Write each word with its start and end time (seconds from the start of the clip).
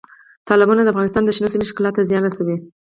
تالابونه 0.47 0.81
د 0.83 0.87
افغانستان 0.93 1.23
د 1.25 1.29
شنو 1.35 1.51
سیمو 1.53 1.69
ښکلا 1.69 1.89
ته 1.95 2.01
زیان 2.09 2.23
رسوي. 2.25 2.55